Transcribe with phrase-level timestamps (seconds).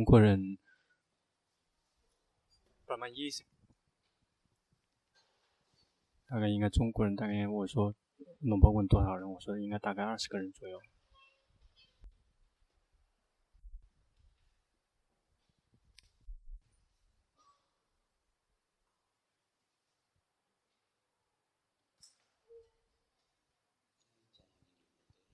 [0.00, 0.56] 中国人
[2.86, 2.96] 大
[6.40, 7.94] 概应该中国人大概我说
[8.40, 10.80] 龙婆问多少人，我说应该大概二十个人左右。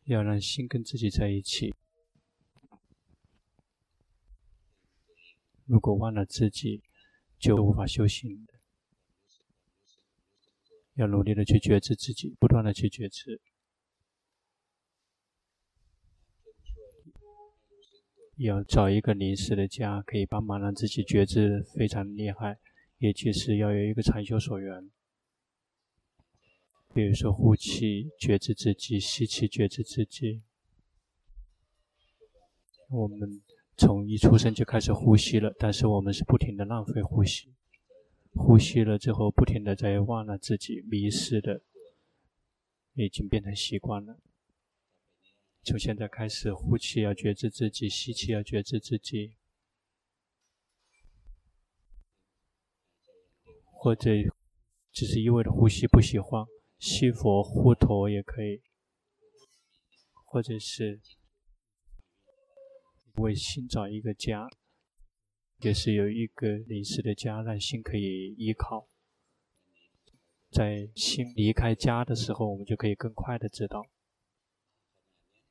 [0.06, 1.72] 要让心跟自己在一起。
[5.66, 6.82] 如果忘了自己，
[7.38, 8.46] 就无法修行。
[10.94, 13.40] 要努力的去觉知自己，不断的去觉知。
[18.36, 22.58] 要找一个临时的家，可以帮忙让自己觉知非常厉害，
[22.98, 24.90] 也就是要有一个禅修所缘。
[26.94, 30.42] 比如说，呼气觉知自己，吸气觉知自己。
[32.88, 33.42] 我们
[33.76, 37.54] 从一出生就开始呼吸了，但是我们是不停的浪费呼吸。
[38.32, 41.62] 呼吸了之后，不停的在忘了自己，迷失的，
[42.94, 44.18] 已经变成习惯了。
[45.62, 49.36] 从现在开始，呼气要觉知自己，吸气要觉知自己，
[53.72, 54.10] 或者
[54.92, 56.46] 只是一味的呼吸，不喜欢。
[56.78, 58.62] 吸佛呼陀也可以，
[60.24, 61.00] 或者是
[63.16, 64.48] 为心找一个家，
[65.60, 68.88] 也是有一个临时的家，让心可以依靠。
[70.50, 73.86] 在心离开家的时候，我们就可以更快的知道。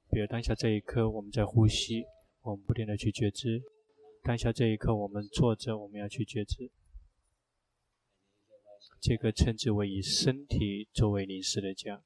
[0.10, 2.06] 比如当下这一刻，我们在呼吸，
[2.42, 3.60] 我们不停的去觉知；
[4.24, 6.72] 当下这一刻，我们坐着，我们要去觉知。
[9.02, 12.04] 这个称之为以身体作为临时的家，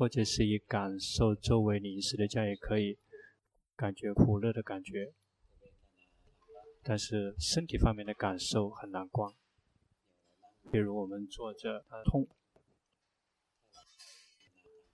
[0.00, 2.96] 或者是以感受作为临时的家也可以，
[3.76, 5.12] 感觉苦乐的感觉。
[6.82, 9.30] 但是身体方面的感受很难观，
[10.72, 12.26] 比如我们坐着痛，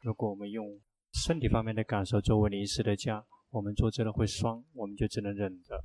[0.01, 0.81] 如果我们用
[1.13, 5.85] 身体方面的感受作为临时的家，我们坐着了会酸，我们就只能忍着，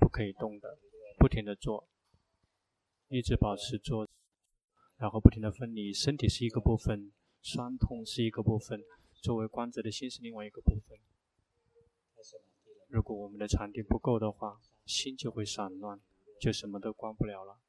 [0.00, 0.76] 不可以动的。
[1.16, 1.88] 不停的做，
[3.06, 4.08] 一直保持做，
[4.96, 5.92] 然后不停地分离。
[5.92, 7.12] 身体是一个部分，
[7.48, 8.82] 酸痛是一个部分，
[9.22, 10.98] 作为观者的心是另外一个部分。
[12.88, 16.00] 如果我们的禅定不够的话，心就会散乱，
[16.40, 17.60] 就什么都观不了了。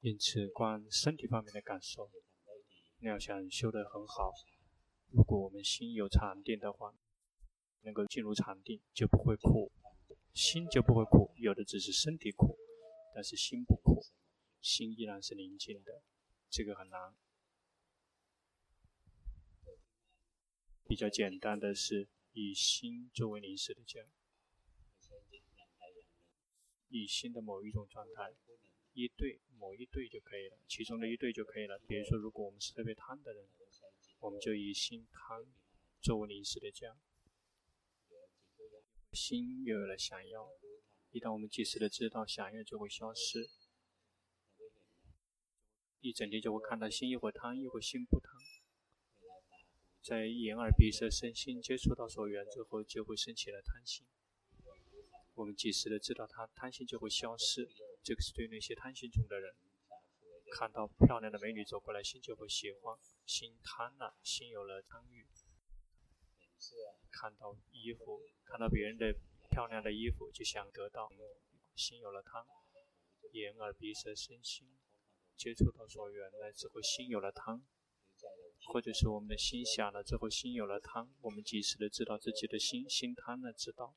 [0.00, 2.10] 因此，观身体方面的感受，
[2.98, 4.34] 你要想修得很好，
[5.08, 6.94] 如果我们心有禅定的话，
[7.80, 9.72] 能够进入禅定，就不会苦。
[10.34, 12.58] 心就不会苦，有的只是身体苦，
[13.14, 14.04] 但是心不苦，
[14.60, 16.02] 心依然是宁静的，
[16.50, 17.14] 这个很难。
[20.86, 24.06] 比较简单的是以心作为临时的家，
[26.88, 28.34] 以心的某一种状态，
[28.92, 31.78] 一对某一对就可以了，其中的一对就可以了。
[31.88, 33.48] 比如说，如果我们是特别贪的人，
[34.20, 35.44] 我们就以心贪
[36.00, 36.96] 作为临时的家。
[39.12, 40.50] 心又有了想要，
[41.10, 43.48] 一旦我们及时的知道想要，就会消失。
[46.00, 48.33] 一整天就会看到心一会贪，一会心不贪。
[50.04, 54.04] 在眼耳鼻舌身心接触到所缘之后，就会升起了贪心。
[55.32, 57.66] 我们及时的知道它，贪心就会消失。
[58.02, 59.54] 这个是对那些贪心重的人，
[60.52, 62.98] 看到漂亮的美女走过来，心就会喜欢。
[63.24, 65.26] 心贪了，心有了贪欲。
[67.10, 69.16] 看到衣服，看到别人的
[69.48, 71.10] 漂亮的衣服，就想得到，
[71.74, 72.44] 心有了贪，
[73.32, 74.68] 眼耳鼻舌身心
[75.34, 77.64] 接触到所缘来之后，心有了贪，
[78.66, 83.94] 或者是我们的心想了之后，心有了贪，我们及时的知道自己的心心贪了，知道，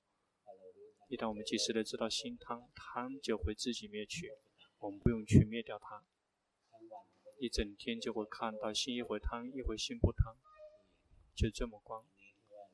[1.09, 4.31] 一旦我们及时的知道心贪，贪就会自己灭去，
[4.79, 6.03] 我们不用去灭掉它，
[7.39, 10.35] 一整天就会看到心一会贪，一会心不贪，
[11.35, 12.05] 就这么光。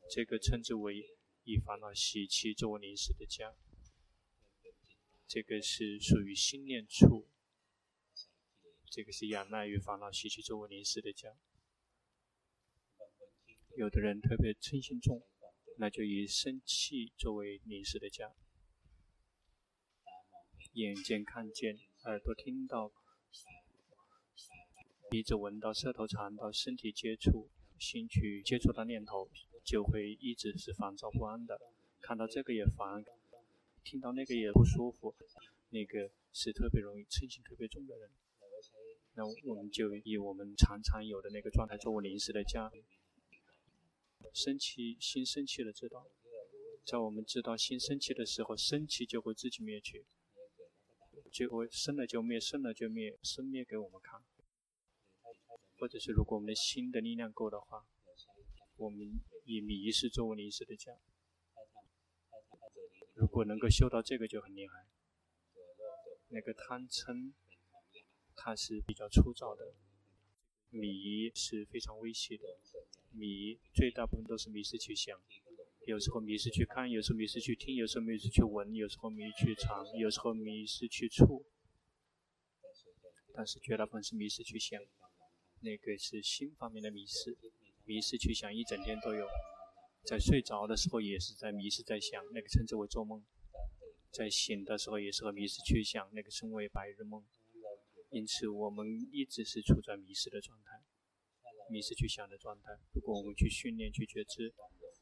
[0.09, 3.55] 这个称之为以烦恼习气作为临时的家，
[5.27, 7.27] 这个是属于心念处，
[8.93, 11.35] 这个是仰赖于烦恼习气作为临时的家。
[13.75, 15.23] 有的人特别嗔心重，
[15.79, 18.35] 那就以生气作为临时的家。
[20.73, 22.91] 眼见看见，耳朵听到，
[25.09, 27.49] 鼻子闻到，舌头尝到，身体接触，
[27.79, 29.27] 心去接触到念头。
[29.65, 31.59] 就会一直是烦躁不安的，
[31.99, 33.03] 看到这个也烦，
[33.83, 35.15] 听到那个也不舒服，
[35.69, 38.11] 那个是特别容易嗔心特别重的人。
[39.15, 42.71] 那我们就以我们常常有的那个状态作为临时的家，
[44.33, 46.07] 生气，心生气了，知道，
[46.83, 50.05] 在我们知道心生气的时候，生气就会自己灭去，
[51.31, 54.21] 就会生了就灭，生了就灭，生灭给我们看。
[55.77, 57.85] 或者是如果我们的心的力量够的话，
[58.77, 60.97] 我们以迷失作为临时的家。
[63.13, 64.87] 如果能够修到这个就很厉害。
[66.29, 67.33] 那个贪嗔，
[68.35, 69.73] 它是比较粗糙的，
[70.69, 72.59] 迷是非常微细的，
[73.11, 75.21] 迷最大部分都是迷失去想，
[75.85, 81.45] 有时候迷失去看，有时候迷失去听，有时候迷失去闻，有时候迷失去尝，有时候迷失去触，
[83.33, 84.81] 但是绝大部分是迷失去想，
[85.61, 87.37] 那个是心方面的迷失，
[87.85, 89.27] 迷失去想一整天都有，
[90.05, 93.23] 在睡着的时候也是在迷失在想，那个称之为做梦。
[94.11, 97.25] 在醒的时候也是和迷失去想，那个称为白日梦。
[98.13, 100.83] 因此，我们一直是处在迷失的状态，
[101.67, 102.77] 迷失去想的状态。
[102.93, 104.53] 如果我们去训练、去觉知，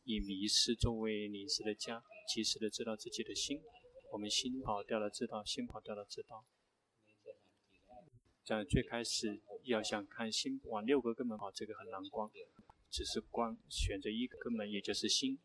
[0.06, 2.02] 以迷失作为临时的家，
[2.34, 3.60] 及时的知道自己的心，
[4.14, 6.46] 我们心跑掉了，知道心跑掉了，知道。
[8.46, 12.32] 在最开始要想看心往六个根本跑，这个很难关，
[12.90, 15.38] 只是光选择一个根本，也就是心。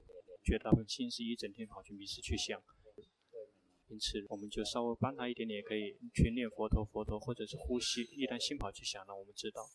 [0.44, 2.62] 绝大部分心是一整天跑去迷失去想。
[3.88, 8.02] 因此，我们就稍微帮他一点点，也可以去念佛陀、佛陀，或者是呼吸。
[8.02, 9.70] 一旦心跑去想了，我们知道，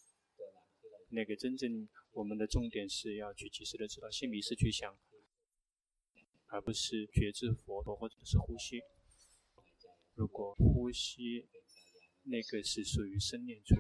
[1.09, 4.97] 那个真正我们的重点是要去及时的知道心迷失去想，
[6.47, 8.81] 而不是觉知佛陀或者是呼吸。
[10.15, 11.47] 如果呼吸
[12.23, 13.75] 那个是属于生念处，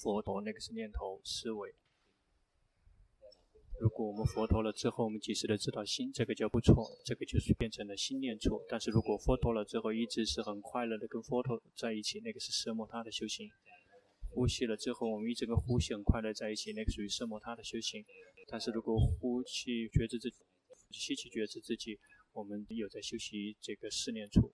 [0.00, 1.74] 佛陀那个是念头思维。
[3.80, 6.74] 如果我们佛陀了之后，我们及时的知道心，这个就不错，
[7.04, 8.64] 这个就是变成了心念处。
[8.68, 13.50] 但是如果佛陀了之后，一直是很快乐的跟佛陀在一起，那个是奢摩他的修行。
[14.30, 18.04] 呼吸了之后，我们一直跟呼吸很快乐在一起，那个属于奢摩他的修行。
[18.46, 20.36] 但是如果呼气觉知自己，
[20.92, 21.98] 吸气觉知自己，
[22.32, 24.52] 我们有在修习这个四念处。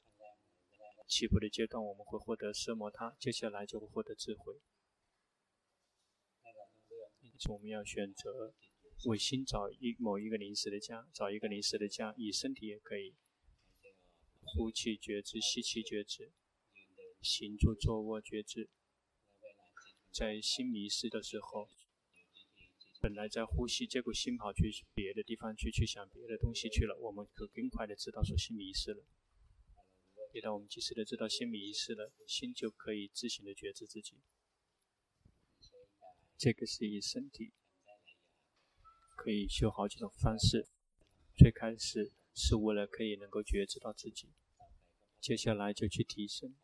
[1.06, 4.54] 起步的阶段我们会获得奢摩他，接下来就会获得智慧。
[7.20, 8.54] 因此我们要选择。
[9.06, 13.14] 为心找一某一个临时的家，找一个临时的家，以身体也可以。
[14.42, 16.32] 呼气觉知，吸气觉知，
[17.22, 18.68] 行住坐卧觉知。
[20.12, 21.68] 在心迷失的时候，
[23.00, 26.98] 本来在呼吸，结果心跑去别的地方去，去想别的东西去了。
[26.98, 29.04] 我们可更快的知道说心迷失了。
[30.34, 34.16] 一旦我们及时的知道心迷失了，心就可以自行的觉知自己。
[36.36, 37.52] 这个是以身体。
[39.22, 40.66] 可以修好几种方式，
[41.36, 44.30] 最开始是为了可以能够觉知到自己，
[45.20, 46.54] 接下来就去提升。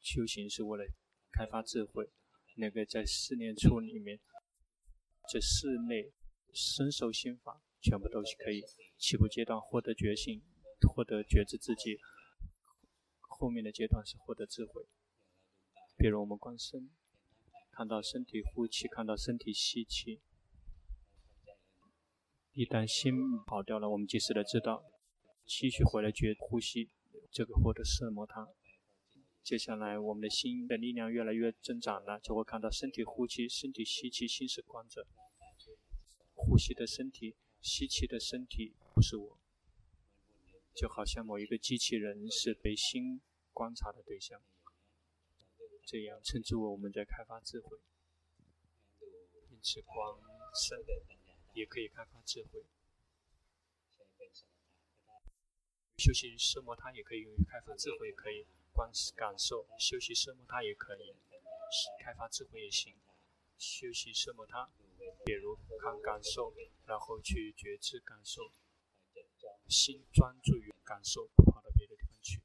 [0.00, 0.92] 修行是为了
[1.30, 2.10] 开发智慧，
[2.56, 4.18] 那个在四念处里面，
[5.30, 6.10] 这四内
[6.52, 8.64] 身受心法全部都是可以
[8.98, 10.42] 起步阶段获得觉性，
[10.92, 12.00] 获得觉知自己，
[13.20, 14.84] 后面的阶段是获得智慧。
[15.96, 16.90] 比如我们观身，
[17.70, 20.20] 看到身体呼气，看到身体吸气。
[22.54, 23.14] 一旦心
[23.46, 24.84] 跑掉了，我们及时的知道，
[25.46, 26.90] 继续回来觉呼吸，
[27.30, 28.46] 这个获得色摩他。
[29.42, 35.06] 接下来，我们的心的力量越来越增长了，就会看到身体呼气，身体吸气，心是观者。
[36.34, 39.38] 呼吸的身体，吸气的身体不是我，
[40.74, 43.22] 就好像某一个机器人是被心
[43.54, 44.38] 观察的对象。
[45.86, 47.78] 这样称之为我们在开发智慧，
[49.50, 49.96] 因此观
[50.68, 50.78] 身。
[51.54, 52.64] 也可以开发智慧，
[55.98, 61.14] 修习奢摩他也可以用于开发智慧，也可以观感受；修习奢摩他也可以
[62.02, 62.96] 开发智慧也行。
[63.58, 64.68] 修习奢摩他，
[65.24, 66.52] 比如看感受，
[66.86, 68.50] 然后去觉知感受，
[69.68, 72.40] 心专注于感受，不跑到别的地方去，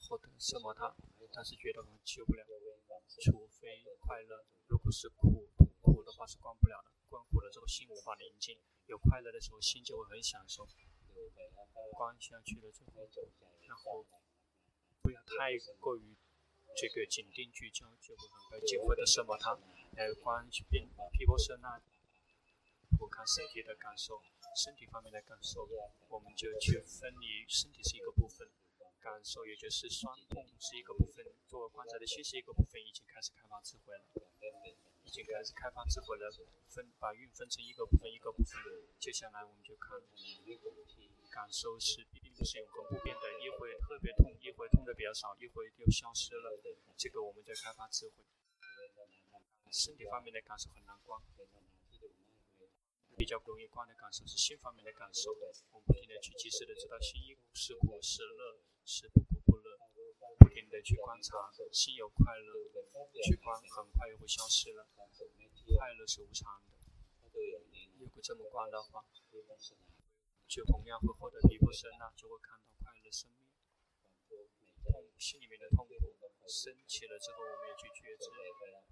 [0.00, 0.96] 获得奢摩他，
[1.32, 2.44] 但是觉得我们救不了，
[3.22, 5.46] 除非快乐，如果是苦。
[6.02, 10.66] 的话是关不了的，关苦了之后心无法宁静，有快乐的时候心就会很享受。
[11.96, 13.08] 关下去了之后，
[13.66, 14.04] 然后
[15.00, 16.14] 不要太过于
[16.76, 19.58] 这个紧盯聚焦，就会很快就会的什么它。
[19.96, 21.80] 来关变皮波舍那，
[23.00, 24.20] 我看身体的感受，
[24.54, 25.66] 身体方面的感受，
[26.10, 28.46] 我们就去分离身体是一个部分，
[29.00, 34.04] 感受也就是酸痛是一个部分，作为观察的心是一个部分，已经开始开发智慧了。
[35.06, 36.26] 已经开始开发智慧了，
[36.66, 38.58] 分把运分成一个部分一个部分。
[38.98, 39.96] 接下来我们就看，
[41.30, 46.60] 感受是并不是永恒不变的，一会特别痛，一会痛的比较少，一会又消失了。
[46.96, 48.24] 这个我们在开发智慧。
[49.70, 51.20] 身体方面的感受很难观，
[53.16, 55.32] 比较容易观的感受是心方面的感受。
[55.70, 57.20] 我们不停的去及时的知道心
[57.52, 59.20] 是苦是乐，是不
[60.82, 62.54] 去观察心有快乐，
[63.22, 64.88] 去观很快又会消失了。
[65.76, 66.72] 快乐是无常的，
[67.98, 69.04] 如果这么观的话，
[70.48, 73.44] 就同样会获得毗婆舍那，就会看到快乐生命。
[74.84, 75.92] 痛，心里面的痛苦
[76.48, 78.30] 升起了之后，我们也去觉知。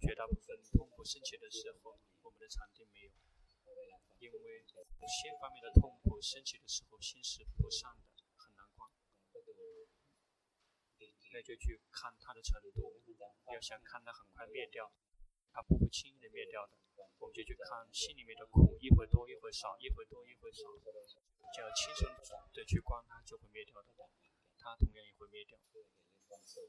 [0.03, 3.13] 绝大部分痛苦升起的时候，我们的禅定没有，
[4.19, 4.67] 因为
[5.07, 8.91] 心方面的痛苦升起的时候，心是不善的，很难观。
[11.33, 12.95] 那就去看它的程度，
[13.53, 14.93] 要想看它很快灭掉，
[15.51, 16.77] 它不会轻易的灭掉的。
[17.19, 20.69] 我们就去看心里面的苦，一会多一会少，一会多一会少，
[21.55, 22.07] 只要轻松
[22.53, 23.89] 的去观它，就会灭掉的。
[24.59, 25.59] 它同样也会灭掉，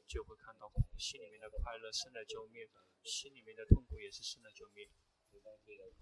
[0.06, 2.68] 就会看到心里面的快乐生了就灭，
[3.04, 4.88] 心里面的痛苦也是生了就灭。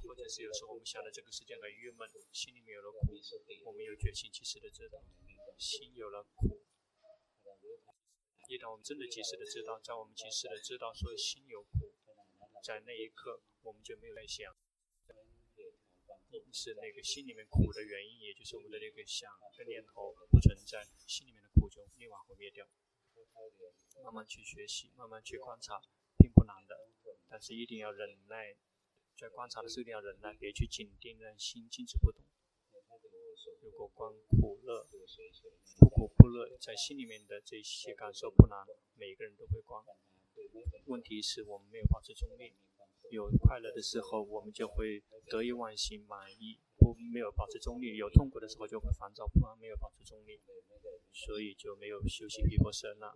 [0.03, 3.13] 或者是有时候我们想的这个世界很郁闷，心里面有了苦，
[3.67, 5.03] 我们有觉醒及时的知道，
[5.59, 6.65] 心有了苦。
[8.49, 11.93] 一旦我们真的及时的知道，在我们及时的知道说心有苦，
[12.63, 14.55] 在那一刻我们就没有在想，
[16.53, 22.67] 是那个心里面苦的原因，也就是我们的那个想的念头不存在，心里面的苦就立马会灭掉。
[24.03, 25.81] 慢慢去学习，慢慢去观察，
[26.19, 26.77] 并不难的，
[27.29, 28.55] 但是一定要忍耐，
[29.17, 32.23] 在观察的时候一定要忍耐，别去紧盯，让心静止不动。
[33.63, 34.87] 如果光苦乐，
[35.79, 39.85] 不苦不乐，在心里面的这些感受不难，每个人都会光。
[40.87, 42.55] 问题是我们没有保持中立，
[43.11, 50.41] 有快乐的时候，我们就会得意忘形满意；不没有保持中立，有痛苦的时候就会烦躁不安，没有保持中立，
[51.13, 53.15] 所以就没有修习毗婆舍那，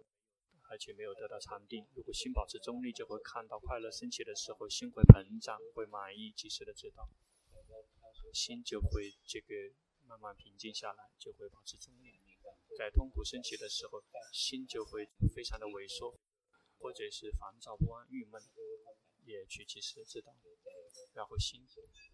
[0.71, 1.87] 而且没有得到禅定。
[1.95, 7.09] 如果心保持中立，就会看到快乐升起的时候，心会膨胀，会满意，及时的知道，
[8.33, 9.55] 心就会这个。
[10.09, 12.19] 慢慢平静下来，就会保持中立。
[12.77, 16.19] 在痛苦升起的时候，心就会非常的萎缩，
[16.79, 18.41] 或者是烦躁不安、郁闷，
[19.25, 20.35] 也去及时的知道。
[21.13, 21.67] 然后心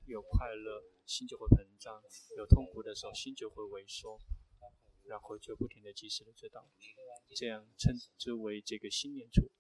[0.07, 2.01] 有快乐，心就会膨胀；
[2.37, 4.19] 有痛苦的时候，心就会萎缩，
[5.05, 6.69] 然后就不停的及时的知道。
[7.37, 9.51] 这样称之为这个心念处。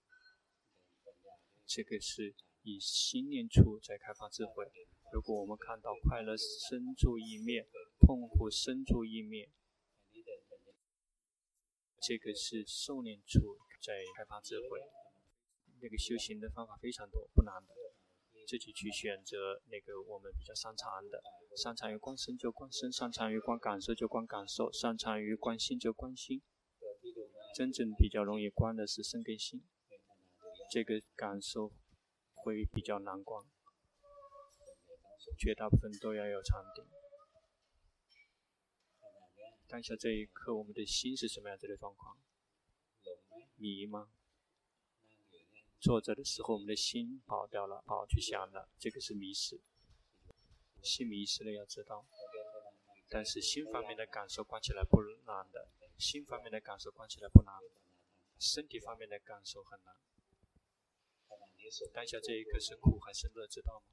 [1.66, 4.70] 这个是以心念处在开发智慧。
[5.12, 7.68] 如果我们看到快乐生住异灭，
[8.04, 9.50] 痛苦生住异灭，
[12.02, 14.80] 这个是受念处在开发智慧。
[15.80, 17.74] 那个修行的方法非常多，不难的，
[18.46, 21.22] 自己去选择那个我们比较擅长的。
[21.56, 26.42] 擅长于观身就观身，擅长于观感受就观感受，擅长于观心就观心。
[27.54, 29.62] 真正比较容易观的是身跟心，
[30.70, 31.72] 这个感受
[32.34, 33.44] 会比较难观。
[35.38, 36.84] 绝大部分都要有禅定。
[39.66, 42.16] 当下这一刻，我们的心是什么样子的状况？
[43.56, 44.10] 迷吗？
[45.80, 49.60] 坐着的时候，我们的心跑掉了，跑去想了，这个是迷失。
[50.82, 52.06] 心迷失了，要知道。
[53.08, 55.68] 但是心方面的感受关起来不难的，
[55.98, 57.54] 心方面的感受关起来不难，
[58.38, 59.94] 身体方面的感受很难。
[61.92, 63.46] 当下这一刻是苦还是乐？
[63.46, 63.86] 知道吗？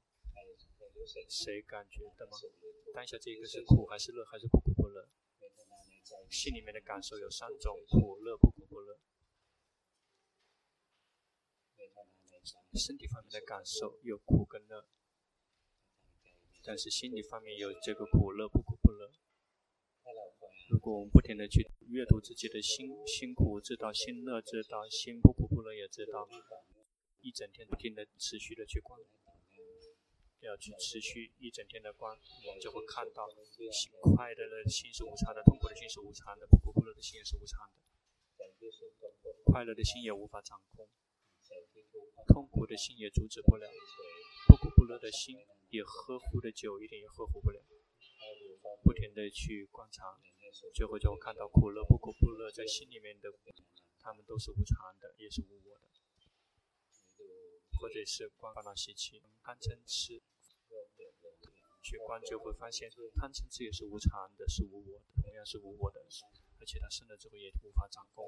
[1.28, 2.38] 谁感觉的吗？
[2.94, 5.08] 当下这一刻是苦还是乐还是不苦不乐？
[6.30, 8.98] 心里面的感受有三种：苦乐不苦不乐。
[12.74, 14.86] 身体方面的感受有苦跟乐，
[16.64, 19.12] 但是心理方面有这个苦乐不苦不乐。
[20.70, 26.26] 如果我们不停的去阅读自己的心，心苦知道，心乐知道，心不苦不乐也知道，
[27.20, 28.98] 一整天不停的持续的去观。
[30.42, 33.28] 要去持续一整天的观，我们就会看到，
[34.14, 37.74] 快乐的心是无常的，痛苦的心是无常的，不苦不乐的心也是无常的。
[39.44, 40.88] 快乐的心也无法掌控，
[42.26, 43.70] 痛苦的心也阻止不了，
[44.48, 45.36] 不苦不乐的心
[45.70, 47.60] 也呵护的久一点也呵护不了。
[48.82, 50.18] 不停的去观察，
[50.74, 53.30] 最后就会看到苦乐不苦不乐在心里面的，
[54.00, 55.86] 他们都是无常的，也是无我的。
[57.82, 60.22] 或者是观烦恼习气、贪嗔痴。
[61.82, 65.98] 去观就会发现，贪嗔痴也是无常的，是无我的，同样是无我的，
[66.60, 68.24] 而且它生了之后也无法掌控。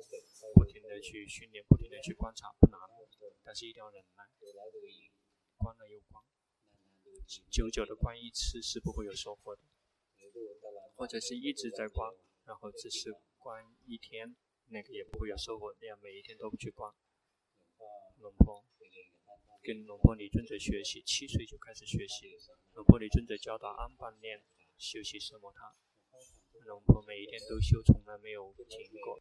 [0.55, 2.81] 不停的去训练，不停的去观察，不难，
[3.45, 4.25] 但是一定要忍耐。
[5.57, 6.21] 观了又观，
[7.49, 9.63] 久久的观一次是不会有收获的，
[10.97, 12.13] 或者是一直在观，
[12.45, 14.35] 然后只是观一天，
[14.67, 15.73] 那个也不会有收获。
[15.81, 16.93] 那样每一天都不去观，
[18.19, 18.65] 龙婆
[19.65, 22.37] 跟龙婆尼尊者学习，七岁就开始学习。
[22.75, 24.45] 龙婆尼尊者教导安般念
[24.77, 25.75] 修习奢摩他，
[26.67, 29.19] 龙婆每一天都修，从来没有停过。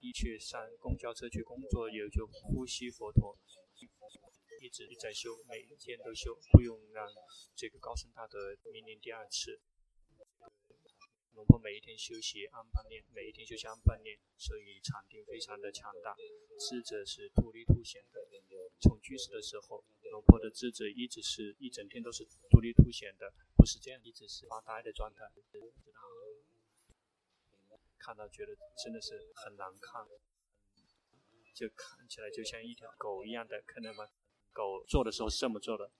[0.00, 3.38] 一去上公交车去工作，也就呼吸佛陀，
[4.60, 7.08] 一直在修，每一天都修，不用让
[7.54, 9.62] 这个高僧大德明年第二次。
[11.36, 16.16] 龙婆每一天休息安般念，每一天休息安般念，所以禅定非常的强大。
[16.58, 18.26] 智者是突利凸显的。
[18.80, 25.30] 从居士的时候，龙婆的智者一直是一整天都是突利凸显的，不是这样，一直是发呆的状态。
[27.98, 30.06] 看到觉得真的是很难看，
[31.54, 34.08] 就看起来就像一条狗一样的，看到吗？
[34.52, 35.90] 狗做的时候是这么做的。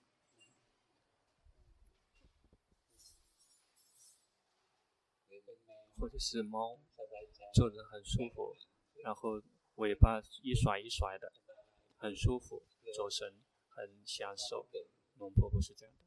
[5.99, 6.79] 或者是猫，
[7.55, 8.55] 坐着很舒服，
[9.03, 9.43] 然后
[9.77, 11.33] 尾巴一甩一甩的，
[11.97, 12.63] 很舒服，
[12.95, 13.35] 走神
[13.69, 14.69] 很享受。
[15.19, 16.03] 龙婆不是这样的，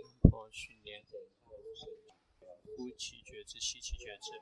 [0.00, 1.04] 龙婆训练
[2.76, 4.32] 呼气觉知，吸气觉知，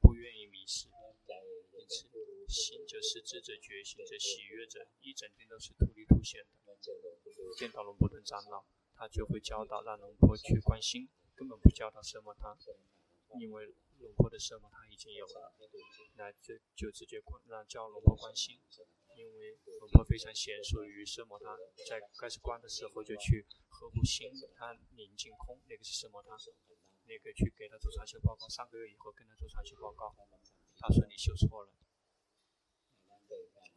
[0.00, 2.08] 不愿意迷失，因此
[2.48, 6.48] 心就是智者觉醒者喜悦者，一整天都是突利凸显的。
[7.56, 8.64] 见到龙婆的长老，
[8.96, 12.56] 他就会教导让龙婆去关心，根本不教导什么他。
[13.38, 15.54] 因为龙婆的奢摩他已经有了，
[16.16, 18.60] 那就就直接关让叫龙婆关心，
[19.16, 21.56] 因为龙婆非常娴熟于色魔他，
[21.88, 26.36] 在开始关的时候就去呵护心，他宁静空，那个是色魔他，
[27.06, 30.14] 那个去给他做禅修报告，三个月以后跟他做禅修报告，
[30.78, 31.72] 他说你修错了，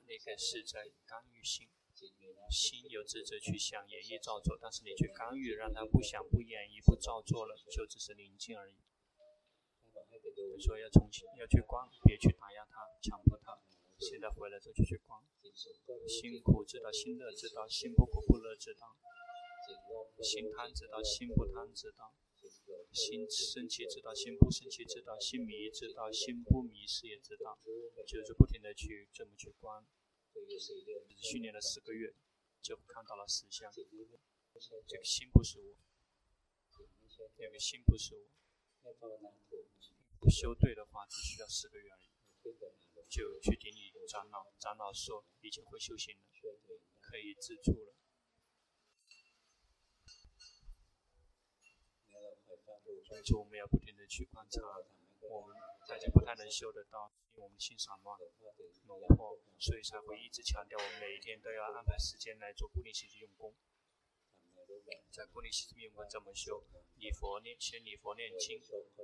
[0.07, 1.69] 那个是在干预心，
[2.49, 8.75] 心有智者去想演绎造作，但是你去干预让他不想不演绎不造作了，就只是宁静而已。
[10.59, 13.57] 说要重新要去观，别去打压他，强迫他。
[13.97, 15.21] 现在回来之后就去观，
[16.07, 18.95] 辛苦知道，心乐知道，心不苦不乐知道，
[20.21, 22.13] 心贪知道，心不贪知道，
[22.91, 27.57] 心生气知道，心不生气知道，心迷知道，心不迷失也知道，
[28.05, 29.85] 就是不停的去这么去观。
[31.17, 32.13] 训练了四个月，
[32.61, 33.71] 就看到了实相。
[33.71, 35.75] 这个心不是我，
[37.37, 38.25] 这个心不是我。
[40.29, 42.09] 修对的话，只需要四个月而已，
[43.09, 46.21] 就去顶礼长老，长老说已经会修行了，
[47.01, 47.93] 可以自助了。
[53.07, 54.61] 所以说，我们要不停的去观察，
[55.29, 55.55] 我们
[55.87, 58.19] 大家不太能修得到，因为我们心散乱，
[58.87, 63.53] 龙婆，所以才会一直强调，我们每一天都要安排时间来做固定性质用功。
[65.11, 66.63] 在固定性质用功怎么修？
[66.97, 68.59] 礼佛念，先礼佛念经。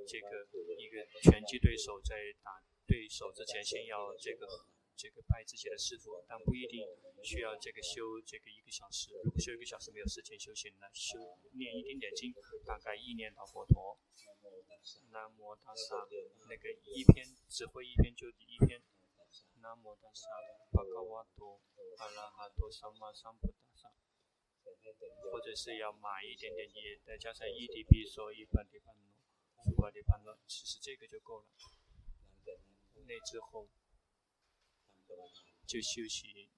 [0.08, 0.48] 这个
[0.78, 6.88] 一个拳击对手在打对手之前，先要这个这个拜自己的师父，但不一定
[7.24, 9.12] 需要这个修这个一个小时。
[9.24, 12.34] 如果修一个小时没有时间修行那，修念一点点经，
[12.66, 13.98] 大概一念到佛陀。
[15.12, 16.08] 南无大萨，
[16.50, 18.82] 那个一篇只会一篇就一篇。
[19.62, 20.28] 南无大萨，
[20.72, 21.62] 巴嘎瓦多，
[21.98, 23.92] 阿拉哈多，萨玛桑布大萨。
[25.32, 29.14] 或者是要买一点点也再加上一滴比索一般的般若，
[29.64, 31.48] 诸般的般若，其实这个就够了。
[33.08, 33.68] 那之后
[35.66, 36.50] 就修习，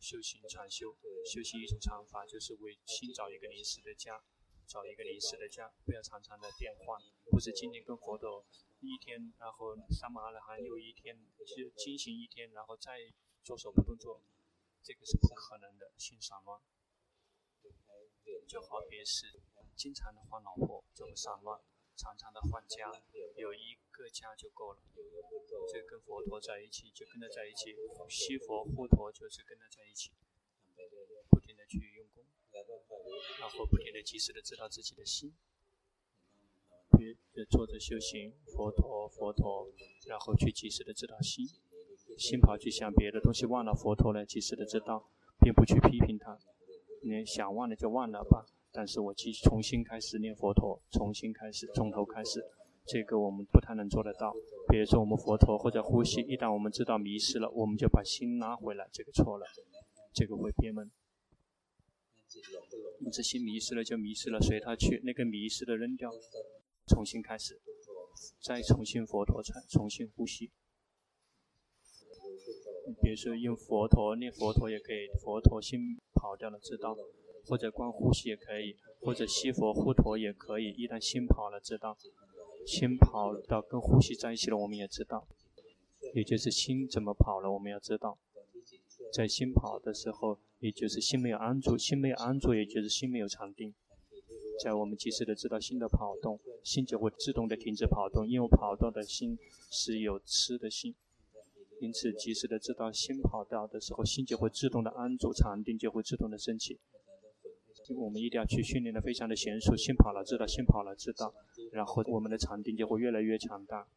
[0.00, 4.24] 修行禅修，修行一种禅法，就是为心找一个临时的家，
[4.66, 8.46] 找一个临时的家，不要常常的变换，不是今天跟佛陀
[8.80, 14.22] 一天，然后三摩阿罗汉又一天，就进行一天，然后再做手部动作，
[14.82, 16.60] 这个是不可能的，心散乱。
[18.46, 19.40] 就好比是
[19.74, 21.60] 经常的换老婆就会散乱，
[21.96, 22.90] 常常的换家，
[23.36, 24.80] 有一个家就够了。
[25.72, 27.74] 就跟佛陀在一起，就跟他在一起，
[28.08, 30.10] 西佛护陀就是跟他在一起，
[31.30, 32.24] 不停的去用功，
[33.40, 35.34] 然后不停的及时的知道自己的心，
[36.98, 39.72] 别就坐着修行，佛陀佛陀，
[40.06, 41.46] 然后去及时的知道心，
[42.18, 46.38] 心跑去想别的东西，忘了佛陀来及时的知道，并不去批评他。
[47.04, 52.44] 你想忘了就忘了吧，但是我继续重新开始念佛陀，重新开始，从头开始，
[52.86, 54.32] 这个我们不太能做得到。
[54.68, 59.46] 比如说我们佛陀或者呼吸，一旦我们知道迷失了，我们就把心拉回来，这个错了，
[60.12, 60.90] 这个会憋闷。
[63.00, 66.10] 你这心迷失了就迷失了，随他去，那个迷失的扔掉，
[66.86, 67.60] 重新开始，
[68.40, 70.50] 再重新佛陀才重新呼吸。
[73.00, 76.96] 比如说用佛陀念佛陀也可以，佛陀心跑掉了知道，
[77.46, 80.70] 或者观呼吸也可以，或者西佛护陀也可以。
[80.70, 81.96] 一旦心跑了知道，
[82.66, 85.26] 心跑到跟呼吸在一起了，我们也知道，
[86.14, 88.18] 也就是心怎么跑了，我们要知道。
[89.12, 93.74] 在心跑的时候，也就是心没有安住，心没有安住，也就是心没有禅定。
[94.62, 99.38] 在我们及时的知道心的跑动，心就会自动的停止跑动，因为跑动的心
[99.70, 100.94] 是有痴的心。
[101.82, 106.78] 因此，及时的知道新跑掉的时候，心就会自动的安住，禅定就会自动的升起。
[107.96, 111.34] 我们一定要去训练的非常的娴熟，心跑了知道，心跑了知道，
[111.72, 113.88] 然后我们的禅定就会越来越强大。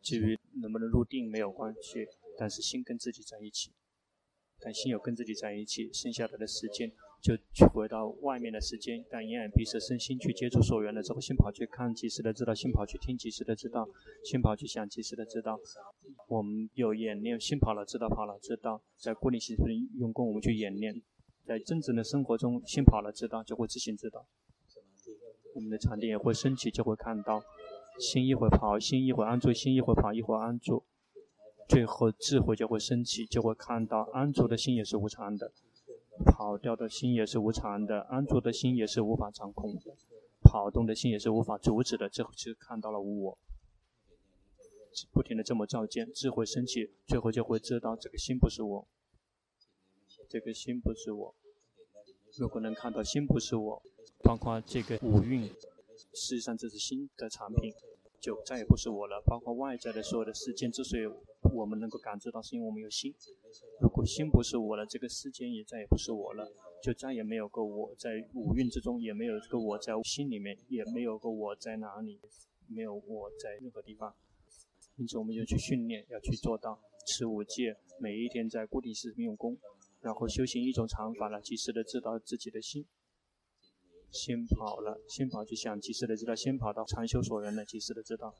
[0.00, 2.06] 至于能不能入定没有关系，
[2.38, 3.72] 但是心跟自己在一起，
[4.60, 13.84] 但心有跟自己在一起，剩下来的时间就去回到外面的时间，但眼耳鼻舌身心去接触所缘了之后，心跑去看，及时的知道；心跑去听，及时的知道；
[14.24, 15.58] 心跑去想，及时的知道。
[16.28, 19.62] 我们有演练，心跑了知道，跑了知道，在固定形式
[19.98, 21.02] 用功，我们去演练。
[21.44, 24.26] 在真正的生活中，心跑了知道，就会自行知道。
[25.54, 27.42] 我们的禅定也会升起，就会看到，
[27.98, 30.84] 心一会跑，心一会安住，心一会跑，一会安住。
[31.68, 35.52] 最后智慧就会升起，就会看到安住的心也是无常的，
[36.24, 39.76] 跑掉的心也是无常的，安住的心也是无法掌控，
[40.42, 42.08] 跑动的心也是无法阻止的。
[42.08, 43.38] 最后就看到了无我，
[45.12, 48.86] 不停的这么照见，智慧升起，最后就会知道这个心不是我。
[50.28, 51.34] 这个心不是我，
[52.36, 53.82] 如果能看到心不是我，
[54.22, 55.50] 包括这个五蕴，
[56.12, 57.72] 实际上这是心的产品，
[58.20, 59.22] 就再也不是我了。
[59.24, 61.06] 包括外在的所有的事件，之所以
[61.52, 63.14] 我们能够感知到，是因为我们有心。
[63.80, 66.50] 如果心不是我了，这个世间也再也不是我了，
[66.82, 72.20] 就再也没有个我在五蕴之中，也没有这个我在心里面，也没有个我在哪里，
[72.66, 74.14] 没有我在任何地方。
[74.96, 79.56] 因此，我们就去训练，要去做到持五戒，每一天在固定时用功。
[80.00, 82.86] 然后修行一种禅法了，及时的知道自己的心，
[84.12, 88.34] 心跑了，心跑就想及时的知道，心跑到禅修所缘了，及时的知道。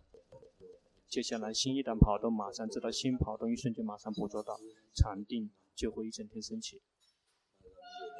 [1.08, 4.60] 接下来心一旦跑动，马上知道心跑动，一瞬间马上捕捉到，
[4.94, 6.82] 禅定就会一整天升起。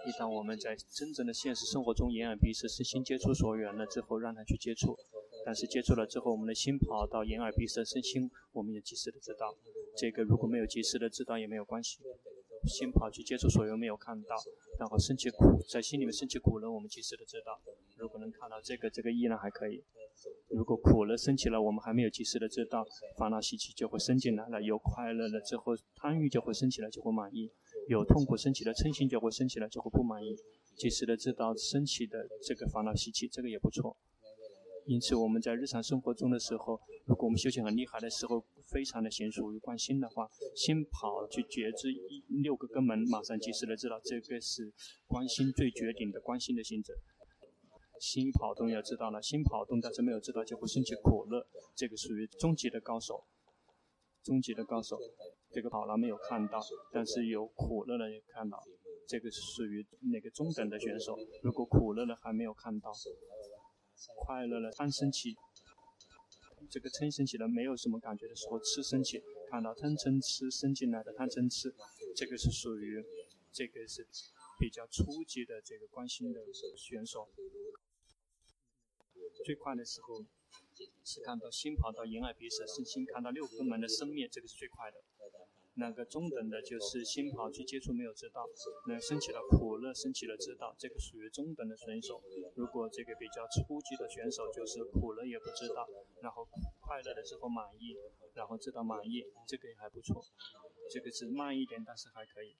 [0.06, 4.96] 一旦我们在真正的现实生活中，眼耳鼻舌身心接触所缘了之后，让他去接触，
[5.44, 9.54] 但是接触了之后，我们的心跑到眼耳鼻舌身心，我们也及时的知道。
[9.94, 11.98] 这个如果没有及时的知道也没有关系。
[12.66, 14.34] 心跑去接触所缘没有看到，
[14.78, 17.60] 然后升起苦，在心里面升起苦了，我们及时的知道。
[17.96, 19.84] 如果能看到这个，这个依然还可以。
[20.50, 22.84] 如果苦了升起了，我们还没有及时的知道，
[23.18, 24.62] 烦恼习气就会升进来了。
[24.62, 27.50] 有快乐了之后，贪欲就会升起来，就会满意；
[27.88, 30.34] 有痛苦升起了，嗔心就会升起来，就会不满意。
[30.76, 33.96] 及时的知道升起的这个烦恼习气，这个也不错。
[34.86, 44.72] 因此，我们在日常生活中的时候，如果我们修行很厉害的时候，非常的娴熟于观心的话，心跑去觉知一六个根门，马上及时的知道这个是
[45.06, 46.94] 观心最绝顶的观心的行者。
[48.00, 53.24] 心跑动要知道了，心跑动但是没有知道就会升起苦乐，这个属于终极的高手。
[54.22, 54.98] 终极的高手，
[55.50, 56.60] 这个跑了没有看到，
[56.92, 58.62] 但是有苦乐了也看到，
[59.06, 61.16] 这个是属于那个中等的选手。
[61.42, 62.92] 如果苦乐了还没有看到。
[64.20, 65.34] 快乐了，贪生起，
[66.70, 71.74] 这个嗔生起了，没有什么感觉的时候，痴生起，看到贪嗔痴升进来的贪嗔痴，
[72.14, 73.02] 这个是属于，
[73.50, 74.06] 这个是
[74.56, 76.40] 比较初级的这个关心的
[76.76, 77.28] 选手。
[79.48, 80.22] 最快的时候
[81.02, 84.98] 是看到心跑到眼耳鼻舌身心，看到六根门的生灭，这个是最快的。
[85.76, 88.44] 那个中等的，就是心跑去接触没有知道，
[88.86, 92.22] 那升起了苦乐，升起了知道，这个属于中等的选手。
[92.56, 95.88] 如果这个比较初级的选手，就是苦乐也不知道，
[96.20, 96.46] 然后
[96.78, 97.96] 快乐的时候满意，
[98.34, 100.22] 然后知道满意，这个也还不错。
[100.90, 102.54] 这个是慢一点，但是还可以。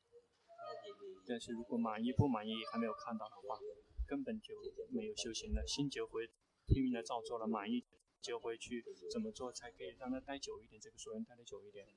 [1.27, 3.61] 但是如果满意不满意还没有看到的话，
[4.07, 4.55] 根本就
[4.88, 6.31] 没有修行了，心就会
[6.68, 7.83] 拼命的照做了，满意
[8.20, 11.88] 就会去怎么做才可以让他待久一点，这个熟人待得久一点。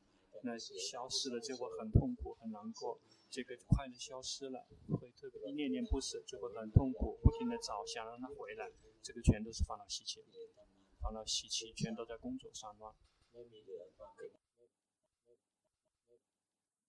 [0.43, 8.71] 那消失了就会很痛苦很难过，这个快乐消失了会特别一念念不舍就会很痛苦，不停的找想让他回来，
[9.03, 10.23] 这个全都是烦恼习气，
[10.99, 12.95] 烦恼习气全都在工作上乱，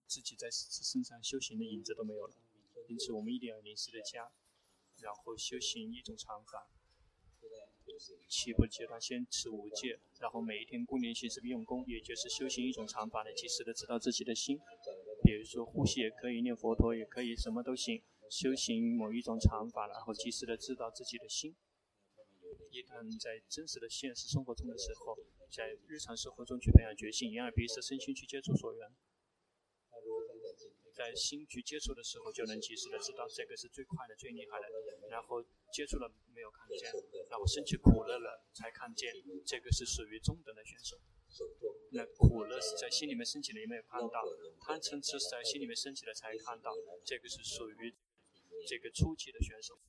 [0.07, 2.35] 自己在身上修行的影子都没有了，
[2.89, 4.31] 因此我们一定要临时的家，
[4.99, 6.69] 然后修行一种长法。
[8.29, 14.59] 起步阶段先持五戒，然后每一天固定形式用功，也就是修行一种禅法的，及时的知道自己的心。
[15.25, 18.03] 比如说呼吸也可以，念佛陀也可以，什么都行。
[18.31, 21.55] 修行某一种禅法，然后及时的知道自己的心。
[22.71, 25.15] 一旦在真实的现实生活中的时候，
[25.51, 28.91] 在日常生活中去培养决心，眼耳鼻舌身心去接触所缘。
[30.95, 34.67] 在心去接触的时候，就能及时的知道这个是最快的、最厉害的。
[35.11, 36.93] 然后接触了没有看见，
[37.31, 39.11] 那我升起苦乐了才看见，
[39.47, 41.01] 这个是属于中等的选手。
[41.93, 44.23] 那苦乐是在心里面升起的，有没有看到？
[44.61, 47.95] 贪嗔痴是在心里面升起的才看到，这个是属于
[48.69, 49.81] 这个初期的选手。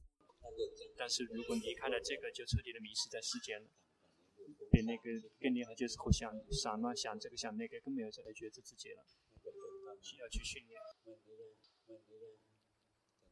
[0.96, 3.67] 但是如果离开了这个，就彻底的迷失在世间了。
[4.72, 5.04] 比那个
[5.39, 9.04] 更厉害，就是会想散乱，想这个想那个，更没有再来觉知自己了。
[10.02, 10.82] 需要去训练，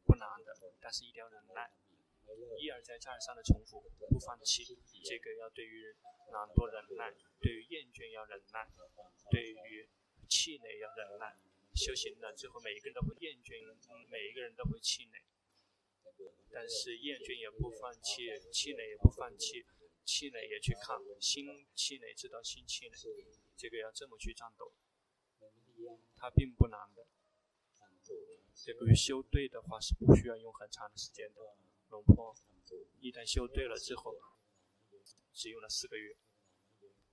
[0.06, 1.70] 不难的，但是一定要忍耐。
[2.58, 4.64] 一而再，再而三的重复，不放弃。
[5.04, 5.94] 这个要对于
[6.32, 8.68] 懒惰忍耐，对于厌倦要忍耐，
[9.30, 9.88] 对于
[10.28, 11.36] 气馁要忍耐。
[11.74, 13.56] 修行了之后，每一个人都会厌倦，
[14.08, 15.22] 每一个人都会气馁。
[16.52, 19.64] 但是厌倦也不放弃，气馁也不放弃，
[20.04, 22.96] 气馁也去看，心气馁知道心气馁，
[23.56, 24.72] 这个要这么去战斗。
[26.14, 27.06] 它并不难的。
[28.54, 31.56] 这个修对的话是不需要用很长的时间的。
[31.92, 32.34] 龙坡
[33.00, 34.16] 一旦修对了之后，
[35.34, 36.16] 只用了四个月，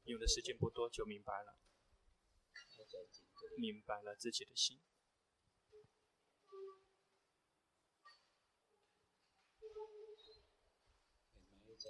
[0.06, 1.58] 用的时间不多就明白了，
[3.58, 4.80] 明白了自己的心，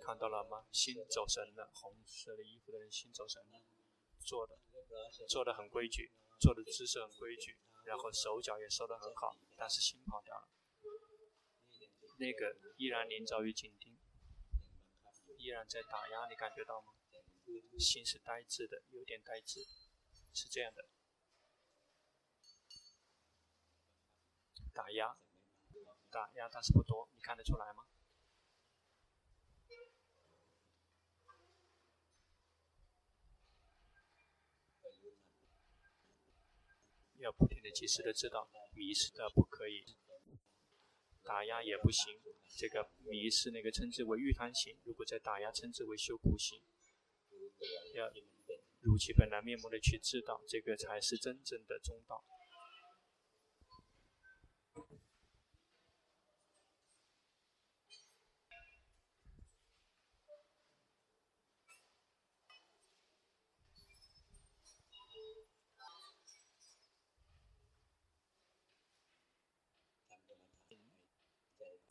[0.04, 0.66] 看到了吗？
[0.72, 3.62] 心走神了，红色的衣服的人心走神了，
[4.20, 4.58] 做的
[5.28, 10.50] 做的很规矩，做的姿势很规矩，然后手脚也收得很好，但是心跑掉了。
[12.20, 13.98] 那个依然临遭于紧盯，
[15.38, 16.94] 依然在打压，你感觉到吗？
[17.80, 19.66] 心是呆滞的，有点呆滞，
[20.34, 20.86] 是这样的。
[24.74, 25.18] 打压，
[26.12, 27.86] 打压，但是不多，你看得出来吗？
[37.16, 39.98] 要不停的、及时的知道，迷失的不可以。
[41.30, 42.18] 打压也不行，
[42.58, 46.60] 这个迷失那个称之为欲贪行，如果再打压称之为修苦行，
[47.94, 48.12] 要
[48.82, 52.26] 如其本来面目的去知道，这个才是真正的中道。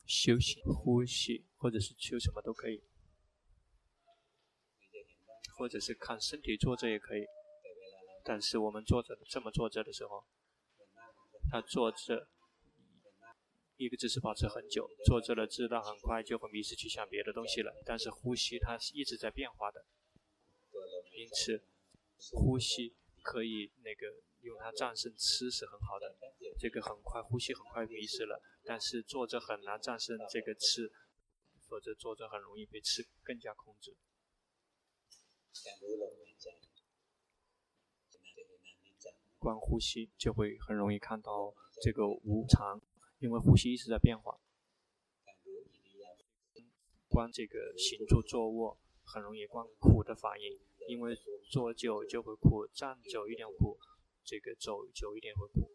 [0.09, 2.81] 休息、呼吸，或者是修什么都可以，
[5.55, 7.27] 或者是看身体坐着也可以。
[8.23, 10.25] 但是我们坐着这么坐着的时候，
[11.51, 12.27] 他坐着
[13.77, 17.71] 一个姿势保持很久，坐着了知道很快就会迷失去想别的东西了。
[17.85, 19.85] 但是呼吸它是一直在变化的，
[21.15, 21.63] 因此
[22.33, 24.07] 呼吸可以那个
[24.41, 26.15] 用它战胜吃是很好的。
[26.57, 28.41] 这个很快呼吸很快迷失了。
[28.63, 30.91] 但是坐着很难战胜这个吃，
[31.67, 33.95] 否则坐着很容易被吃更加控制。
[39.39, 42.81] 观呼吸就会很容易看到这个无常，
[43.19, 44.39] 因为呼吸一直在变化。
[47.07, 51.17] 观这个行住坐卧，很容易观苦的反应，因为
[51.49, 53.79] 坐久就会苦，站久一点苦，
[54.23, 55.71] 这个走久一点会苦。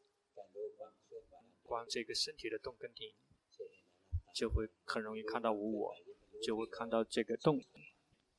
[1.62, 3.14] 观这个身体的动跟停，
[4.35, 5.94] 就会很容易看到无我，
[6.42, 7.61] 就会看到这个动。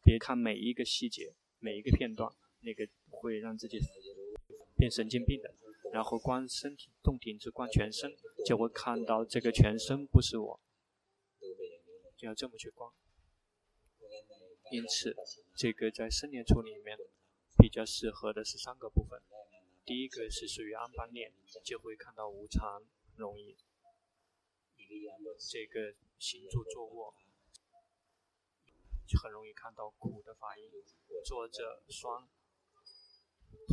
[0.03, 3.79] 别看每一个细节，每一个片段，那个会让自己
[4.77, 5.55] 变神经病的。
[5.91, 8.15] 然后观身体动停，是观全身，
[8.45, 10.59] 就会看到这个全身不是我，
[12.15, 12.91] 就要这么去观。
[14.71, 15.15] 因此，
[15.55, 16.97] 这个在生年处里面
[17.57, 19.19] 比较适合的是三个部分。
[19.85, 21.31] 第一个是属于安般念，
[21.63, 22.81] 就会看到无常。
[23.17, 23.55] 容易，
[25.39, 27.15] 这个行住坐卧，
[29.07, 30.69] 就很容易看到苦的反应，
[31.23, 32.27] 坐着酸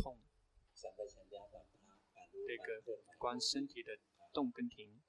[0.01, 0.17] 痛，
[2.47, 2.81] 那个
[3.17, 3.97] 观身体的
[4.31, 5.01] 动跟停，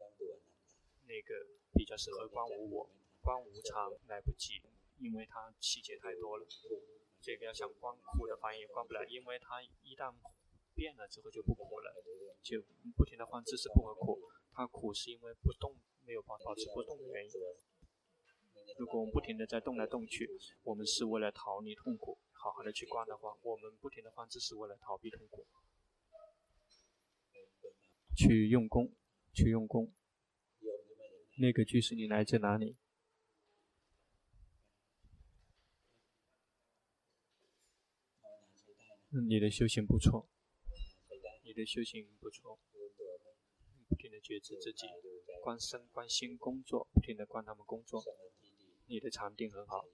[1.06, 2.90] 那个比较适合观无我，
[3.20, 4.62] 观无常来不及，
[4.98, 6.46] 因为它细节太多了。
[7.20, 10.12] 这个要想观苦的反应，观不了，因为它一旦。
[10.74, 11.94] 变了之后就不苦了，
[12.42, 12.62] 就
[12.96, 14.20] 不停的换姿势不会苦，
[14.52, 17.30] 它苦是因为不动没有保保持不动的原因。
[18.78, 20.28] 如果我们不停的在动来动去，
[20.62, 25.46] 我们是为了逃离痛苦，好好的去观的话，我们不停的换姿势为了逃避痛苦。
[28.16, 28.92] 去用功，
[29.32, 29.92] 去用功。
[31.38, 32.76] 那个居士你来自哪里？
[39.28, 40.28] 你的修行不错。
[41.56, 42.58] 你的修行不错，
[43.88, 44.88] 不停的觉知自己，
[45.40, 48.02] 关身关心工作，不停的关他们工作。
[48.86, 49.84] 你的禅定很好，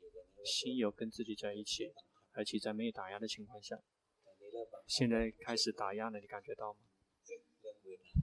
[0.42, 1.92] 心有跟自己在一起，
[2.32, 3.78] 而且在没有打压的情况下，
[4.86, 6.80] 现在开始打压了，你感觉到吗？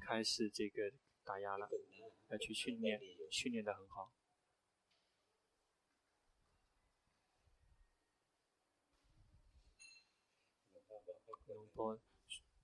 [0.02, 0.92] 开始这个
[1.24, 1.70] 打压了，
[2.30, 4.12] 要去训练，训练的很好。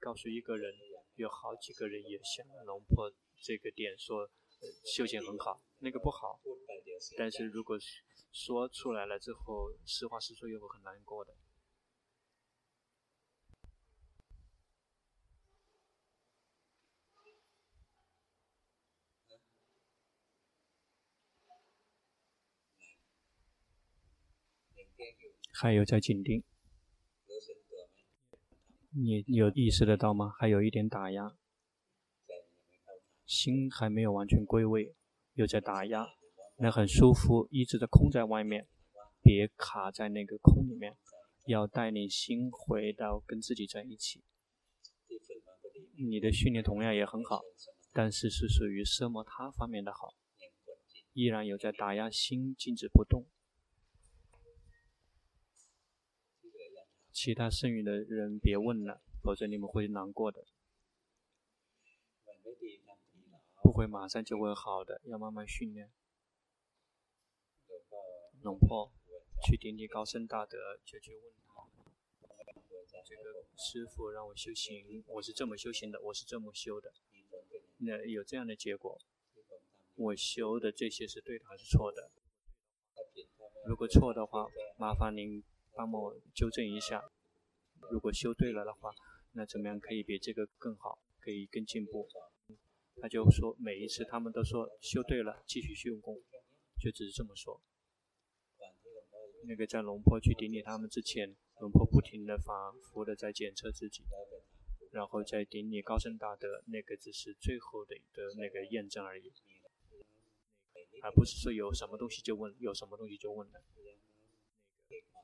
[0.03, 0.75] 告诉一个人，
[1.15, 3.09] 有好几个人也想龙婆
[3.41, 4.29] 这个点说，
[4.85, 6.41] 修行很好，那个不好。
[7.17, 7.77] 但是如果
[8.33, 11.33] 说出来了之后，实话实说又会很难过的。
[25.53, 26.43] 还有在紧盯，
[28.95, 30.33] 你有意识得到吗？
[30.37, 31.35] 还有一点打压，
[33.25, 34.95] 心还没有完全归位，
[35.33, 36.07] 又在打压，
[36.57, 38.67] 那很舒服，一直的空在外面，
[39.23, 40.95] 别卡在那个空里面，
[41.47, 44.23] 要带领心回到跟自己在一起。
[45.97, 47.41] 你的训练同样也很好，
[47.91, 50.13] 但是是属于奢摩他方面的好，
[51.13, 53.25] 依然有在打压心，静止不动。
[57.13, 60.43] 其他剩余的人别问了，否则你们会难过的。
[63.61, 65.91] 不会马上就会好的，要慢慢训练。
[68.41, 68.91] 龙婆
[69.45, 71.67] 去顶礼高僧大德，就去问他：
[73.05, 76.91] 这个师傅让我修行，我是这么修行的，我是这么修的。
[77.77, 78.99] 那有这样的结果，
[79.95, 82.09] 我修的这些是对的还是错的？
[83.67, 84.47] 如果错的话，
[84.77, 85.43] 麻烦您。
[85.75, 87.03] 帮我纠正一下，
[87.91, 88.91] 如果修对了的话，
[89.33, 92.07] 那怎么样可以比这个更好，可以更进步？
[93.01, 96.21] 他就说每一次他们都说修对了，继续去用功，
[96.79, 97.61] 就只是这么说。
[99.45, 104.03] 那个在龙坡去顶礼他们之前，龙坡不停的反复的在检测自己，
[104.91, 109.33] 然后在顶礼高僧大德，那个只是最后的的那个验证而已，
[111.01, 113.61] 而不是说有什么东西就问，有什么东西就问了。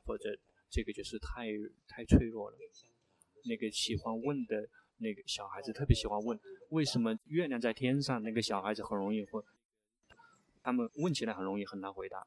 [0.10, 0.36] 或者
[0.72, 1.46] 这个就是太
[1.88, 2.58] 太脆弱了。
[3.46, 4.68] 那个喜欢问的
[4.98, 8.24] 那个小孩子特别喜欢问，为什么月亮在天上？
[8.24, 9.40] 那个小孩子很容易会，
[10.64, 12.26] 他们问起来很容易很难回答。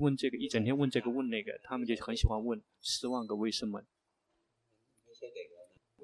[0.00, 3.82] 问这个一整天问这个问那个，他们就很喜欢问十万个为什么。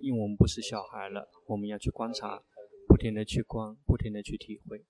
[0.00, 2.42] 因为我们不是小孩了，我们要去观察，
[2.88, 4.82] 不停的去观，不停的去体会。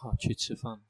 [0.00, 0.87] 好，去吃饭。